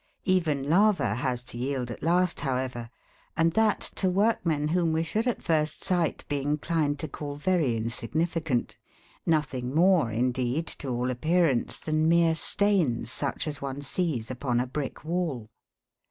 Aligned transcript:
Even 0.25 0.67
lava 0.67 1.13
has 1.13 1.43
to 1.43 1.59
yield 1.59 1.91
at 1.91 2.01
last, 2.01 2.39
however, 2.39 2.89
and 3.37 3.53
that 3.53 3.81
to 3.81 4.09
workmen 4.09 4.69
whom 4.69 4.93
we 4.93 5.03
should 5.03 5.27
at 5.27 5.43
first 5.43 5.83
sight 5.83 6.25
be 6.27 6.41
inclined 6.41 6.97
to 6.97 7.07
call 7.07 7.35
very 7.35 7.75
insignificant, 7.77 8.79
nothing 9.27 9.75
more, 9.75 10.09
indeed, 10.11 10.65
to 10.65 10.87
all 10.87 11.11
appearance, 11.11 11.77
than 11.77 12.09
mere 12.09 12.33
stains, 12.33 13.11
such 13.11 13.47
as 13.47 13.61
one 13.61 13.83
sees 13.83 14.31
upon 14.31 14.59
a 14.59 14.65
brick 14.65 15.05
wall. 15.05 15.51